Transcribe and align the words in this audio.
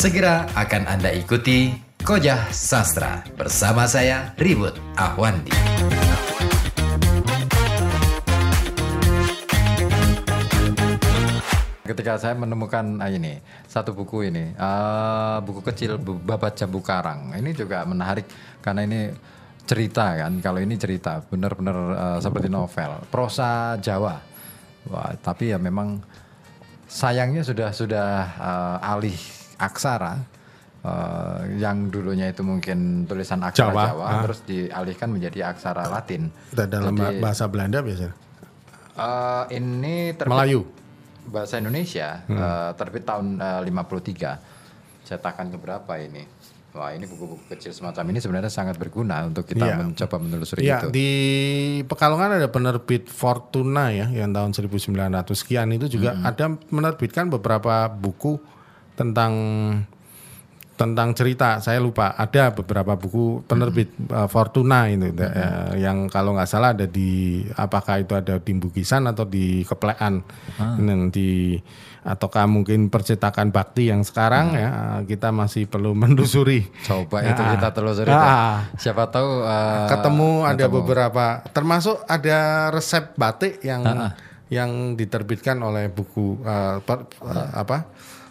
Segera 0.00 0.48
akan 0.56 0.88
Anda 0.88 1.12
ikuti 1.12 1.76
Kojah 2.00 2.48
Sastra 2.56 3.20
bersama 3.36 3.84
saya 3.84 4.32
Ribut 4.40 4.72
Ahwandi. 4.96 5.52
Ketika 11.84 12.16
saya 12.16 12.32
menemukan 12.32 12.96
ah, 12.96 13.12
ini 13.12 13.44
satu 13.68 13.92
buku 13.92 14.32
ini 14.32 14.56
uh, 14.56 15.44
buku 15.44 15.60
kecil 15.68 16.00
Babat 16.00 16.56
Jambu 16.56 16.80
Karang. 16.80 17.36
Ini 17.36 17.52
juga 17.52 17.84
menarik 17.84 18.24
karena 18.64 18.88
ini 18.88 19.12
cerita 19.68 20.16
kan 20.16 20.40
kalau 20.40 20.64
ini 20.64 20.80
cerita 20.80 21.20
benar-benar 21.28 21.76
uh, 21.76 22.18
seperti 22.24 22.48
novel. 22.48 23.04
Prosa 23.12 23.76
Jawa. 23.76 24.16
Wah, 24.88 25.12
tapi 25.20 25.52
ya 25.52 25.60
memang 25.60 26.00
sayangnya 26.88 27.44
sudah 27.44 27.68
sudah 27.68 28.08
uh, 28.40 28.96
alih 28.96 29.39
aksara 29.60 30.24
uh, 30.80 31.44
yang 31.54 31.88
dulunya 31.88 32.26
itu 32.26 32.40
mungkin 32.40 33.04
tulisan 33.04 33.40
aksara 33.40 33.70
Jawa, 33.70 33.84
Jawa, 33.92 34.04
ah. 34.06 34.20
terus 34.24 34.40
dialihkan 34.42 35.08
menjadi 35.08 35.46
aksara 35.46 35.86
Latin. 35.86 36.32
Dan 36.50 36.66
dalam 36.66 36.96
Jadi, 36.96 37.20
bahasa 37.20 37.44
Belanda 37.46 37.78
biasanya. 37.80 38.14
uh, 38.96 39.44
ini 39.50 40.12
terbit 40.12 40.32
Melayu. 40.32 40.60
bahasa 41.22 41.56
Indonesia 41.56 42.24
eh, 42.26 42.70
terbit 42.74 43.04
tahun 43.04 43.38
eh, 43.38 43.60
53 43.62 45.04
cetakan 45.04 45.46
keberapa 45.50 45.92
ini 45.96 46.24
wah 46.70 46.90
ini 46.90 47.02
buku-buku 47.02 47.44
kecil 47.46 47.70
semacam 47.70 48.02
ini 48.08 48.18
sebenarnya 48.18 48.48
sangat 48.48 48.74
berguna 48.74 49.26
untuk 49.26 49.44
kita 49.44 49.62
Iya. 49.64 49.74
mencoba 49.78 50.16
menelusuri 50.16 50.60
Iya, 50.62 50.78
itu 50.80 50.88
di 50.90 51.10
Pekalongan 51.82 52.38
ada 52.38 52.48
penerbit 52.48 53.06
Fortuna 53.06 53.90
ya 53.90 54.06
yang 54.06 54.30
tahun 54.30 54.54
1900 54.54 54.96
sekian 55.36 55.70
itu 55.70 55.86
juga 55.92 56.18
ada 56.20 56.50
menerbitkan 56.68 57.26
beberapa 57.28 57.86
buku 57.86 58.38
tentang 58.94 59.32
tentang 60.74 61.12
cerita. 61.12 61.60
Saya 61.60 61.76
lupa 61.76 62.16
ada 62.16 62.56
beberapa 62.56 62.96
buku 62.96 63.44
penerbit 63.44 63.92
uh, 64.08 64.24
Fortuna 64.24 64.88
itu 64.88 65.12
eh, 65.12 65.76
yang 65.76 66.08
kalau 66.08 66.32
nggak 66.32 66.48
salah 66.48 66.72
ada 66.72 66.88
di 66.88 67.10
apakah 67.52 68.00
itu 68.00 68.16
ada 68.16 68.40
di 68.40 68.52
Bukisan 68.54 69.04
atau 69.04 69.28
di 69.28 69.60
Keplean 69.60 70.24
Yang 70.80 71.00
di 71.12 71.30
ataukah 72.00 72.48
mungkin 72.48 72.88
percetakan 72.88 73.52
Bakti 73.52 73.92
yang 73.92 74.00
sekarang 74.00 74.56
ya 74.56 74.68
kita 75.04 75.28
masih 75.28 75.68
perlu 75.68 75.92
menelusuri. 76.00 76.64
coba 76.80 77.28
itu 77.28 77.36
Ah. 77.36 77.50
kita 77.52 77.68
telusuri 77.76 78.08
Ah. 78.08 78.64
siapa 78.74 79.12
tahu 79.12 79.44
eh, 79.44 79.84
ketemu 79.86 80.30
ada 80.48 80.64
ketemu. 80.64 80.76
beberapa 80.80 81.24
termasuk 81.52 82.00
ada 82.08 82.38
resep 82.72 83.12
batik 83.14 83.60
yang 83.60 83.84
yang 84.48 84.96
diterbitkan 84.96 85.60
oleh 85.60 85.86
buku 85.86 86.40
uh, 86.40 86.80
per- 86.80 87.04
uh, 87.20 87.48
apa 87.54 87.84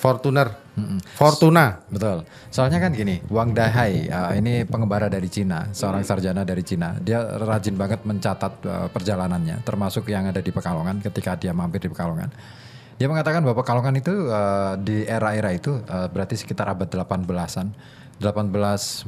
Fortuner 0.00 0.48
Fortuna 1.12 1.76
Betul. 1.92 2.24
Soalnya 2.48 2.80
kan 2.80 2.96
gini, 2.96 3.20
Wang 3.28 3.52
Dahai 3.52 4.08
uh, 4.08 4.32
ini 4.32 4.64
pengembara 4.64 5.12
dari 5.12 5.28
Cina, 5.28 5.68
seorang 5.76 6.00
sarjana 6.00 6.40
dari 6.40 6.64
Cina. 6.64 6.96
Dia 6.96 7.20
rajin 7.20 7.76
banget 7.76 8.00
mencatat 8.08 8.52
uh, 8.64 8.88
perjalanannya, 8.88 9.60
termasuk 9.60 10.08
yang 10.08 10.32
ada 10.32 10.40
di 10.40 10.48
Pekalongan 10.48 11.04
ketika 11.04 11.36
dia 11.36 11.52
mampir 11.52 11.84
di 11.84 11.92
Pekalongan. 11.92 12.32
Dia 12.96 13.12
mengatakan 13.12 13.44
bahwa 13.44 13.60
Pekalongan 13.60 14.00
itu 14.00 14.32
uh, 14.32 14.80
di 14.80 15.04
era-era 15.04 15.52
itu 15.52 15.84
uh, 15.84 16.08
berarti 16.08 16.40
sekitar 16.40 16.72
abad 16.72 16.88
18-an, 16.88 17.68
18 18.24 18.24
19 18.24 19.04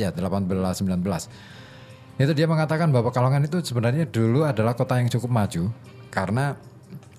ya, 0.00 0.08
18 0.16 0.16
19. 0.16 2.24
Itu 2.24 2.32
dia 2.32 2.48
mengatakan 2.48 2.88
bahwa 2.88 3.12
Pekalongan 3.12 3.44
itu 3.44 3.60
sebenarnya 3.60 4.08
dulu 4.08 4.48
adalah 4.48 4.72
kota 4.72 4.96
yang 4.96 5.12
cukup 5.12 5.28
maju 5.28 5.68
karena 6.12 6.56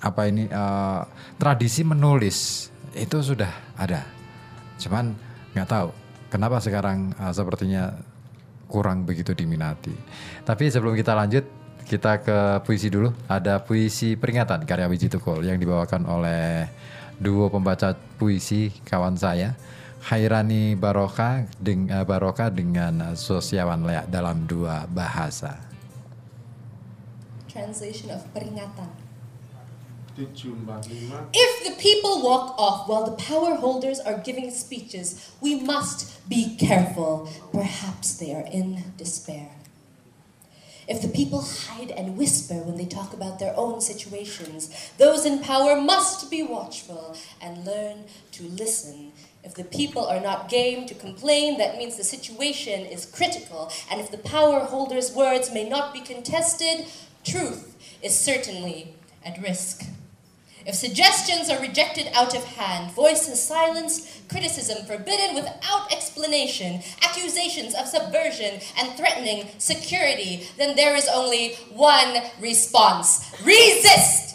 apa 0.04 0.28
ini 0.28 0.52
eh, 0.52 1.02
tradisi 1.40 1.88
menulis 1.88 2.70
itu 2.94 3.18
sudah 3.22 3.50
ada. 3.78 4.06
Cuman 4.78 5.14
nggak 5.54 5.70
tahu 5.70 5.90
kenapa 6.34 6.58
sekarang 6.58 7.14
eh, 7.14 7.34
sepertinya 7.34 7.94
kurang 8.66 9.06
begitu 9.06 9.38
diminati. 9.38 9.94
Tapi 10.42 10.74
sebelum 10.74 10.98
kita 10.98 11.14
lanjut 11.14 11.46
kita 11.86 12.24
ke 12.24 12.38
puisi 12.64 12.88
dulu. 12.90 13.12
Ada 13.28 13.62
puisi 13.62 14.16
peringatan 14.16 14.64
karya 14.64 14.88
Wiji 14.90 15.12
Tukul 15.12 15.44
yang 15.44 15.60
dibawakan 15.60 16.08
oleh 16.08 16.72
duo 17.20 17.52
pembaca 17.52 17.94
puisi 18.18 18.72
kawan 18.88 19.20
saya. 19.20 19.54
Hairani 20.04 20.76
Baroka, 20.76 21.48
deng, 21.64 21.88
eh, 21.88 22.04
Baroka 22.04 22.52
dengan 22.52 23.16
Sosiawan 23.16 23.88
Lea 23.88 24.04
dalam 24.04 24.44
dua 24.44 24.84
bahasa. 24.84 25.56
Translation 27.48 28.12
of 28.12 28.26
peringatan. 28.36 29.03
If 31.34 31.66
the 31.66 31.82
people 31.82 32.22
walk 32.22 32.56
off 32.58 32.88
while 32.88 33.06
the 33.06 33.18
power 33.24 33.56
holders 33.56 34.00
are 34.00 34.18
giving 34.18 34.52
speeches, 34.52 35.32
we 35.42 35.60
must 35.60 36.28
be 36.30 36.56
careful. 36.56 37.30
Perhaps 37.52 38.16
they 38.18 38.34
are 38.34 38.46
in 38.52 38.84
despair. 38.98 39.50
If 40.88 41.02
the 41.02 41.08
people 41.08 41.42
hide 41.42 41.92
and 41.92 42.18
whisper 42.18 42.56
when 42.56 42.78
they 42.78 42.86
talk 42.86 43.14
about 43.14 43.40
their 43.40 43.54
own 43.58 43.80
situations, 43.80 44.92
those 44.98 45.26
in 45.26 45.40
power 45.40 45.80
must 45.80 46.30
be 46.30 46.44
watchful 46.44 47.16
and 47.42 47.66
learn 47.66 48.04
to 48.34 48.44
listen. 48.44 49.14
If 49.44 49.56
the 49.56 49.64
people 49.64 50.06
are 50.06 50.20
not 50.20 50.50
game 50.50 50.86
to 50.88 50.94
complain, 50.94 51.58
that 51.58 51.78
means 51.78 51.96
the 51.96 52.04
situation 52.04 52.86
is 52.86 53.06
critical. 53.06 53.72
And 53.90 54.02
if 54.02 54.12
the 54.12 54.18
power 54.18 54.60
holders' 54.60 55.14
words 55.14 55.54
may 55.54 55.68
not 55.68 55.94
be 55.94 56.02
contested, 56.02 56.86
truth 57.24 57.76
is 58.02 58.20
certainly 58.20 58.94
at 59.26 59.42
risk. 59.42 59.84
If 60.66 60.76
suggestions 60.76 61.50
are 61.50 61.60
rejected 61.60 62.08
out 62.14 62.34
of 62.36 62.44
hand, 62.46 62.92
voices 62.92 63.42
silenced, 63.42 64.30
criticism 64.30 64.86
forbidden 64.86 65.36
without 65.36 65.92
explanation, 65.92 66.82
accusations 67.04 67.76
of 67.76 67.88
subversion 67.88 68.62
and 68.80 68.96
threatening 68.96 69.50
security, 69.58 70.48
then 70.58 70.76
there 70.76 70.96
is 70.96 71.10
only 71.12 71.56
one 71.76 72.22
response 72.40 73.30
resist! 73.44 74.34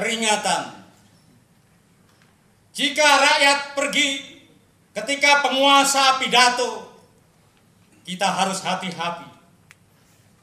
peringatan. 0.00 0.80
Jika 2.72 3.04
rakyat 3.04 3.76
pergi 3.76 4.08
ketika 4.96 5.44
penguasa 5.44 6.16
pidato, 6.16 6.89
kita 8.04 8.26
harus 8.26 8.62
hati-hati. 8.64 9.28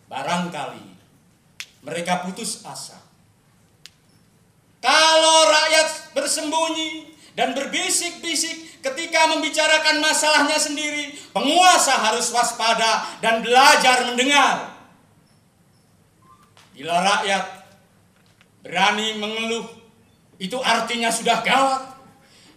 Barangkali 0.07 0.97
mereka 1.88 2.28
putus 2.28 2.59
asa. 2.68 3.00
Kalau 4.84 5.40
rakyat 5.47 6.12
bersembunyi 6.12 7.16
dan 7.34 7.56
berbisik-bisik 7.56 8.84
ketika 8.84 9.31
membicarakan 9.31 10.03
masalahnya 10.03 10.59
sendiri, 10.59 11.16
penguasa 11.31 11.95
harus 11.95 12.28
waspada 12.35 13.07
dan 13.23 13.40
belajar 13.40 14.03
mendengar. 14.12 14.75
Bila 16.75 17.01
rakyat 17.01 17.44
berani 18.62 19.18
mengeluh, 19.18 19.66
itu 20.38 20.59
artinya 20.62 21.09
sudah 21.09 21.41
gawat. 21.41 21.84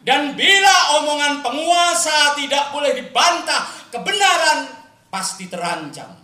Dan 0.00 0.32
bila 0.36 1.00
omongan 1.00 1.44
penguasa 1.44 2.36
tidak 2.36 2.72
boleh 2.72 2.98
dibantah, 2.98 3.68
kebenaran 3.92 4.79
pasti 5.10 5.50
terancam. 5.50 6.16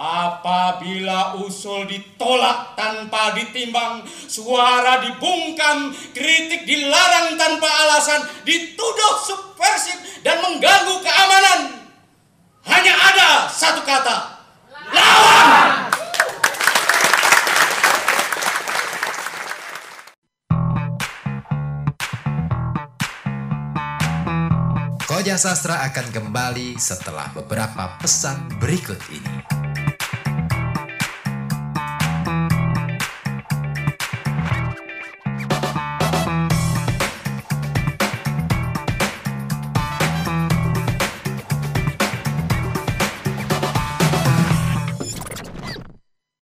Apabila 0.00 1.36
usul 1.44 1.84
ditolak 1.84 2.72
tanpa 2.78 3.36
ditimbang, 3.36 4.00
suara 4.08 5.02
dibungkam, 5.04 5.92
kritik 6.16 6.64
dilarang 6.64 7.36
tanpa 7.36 7.68
alasan, 7.68 8.24
dituduh 8.48 9.14
subversif 9.26 10.24
dan 10.24 10.40
mengganggu 10.40 10.89
Koja 25.20 25.36
Sastra 25.36 25.84
akan 25.84 26.16
kembali 26.16 26.80
setelah 26.80 27.28
beberapa 27.36 27.92
pesan 28.00 28.56
berikut 28.56 28.96
ini. 29.12 29.44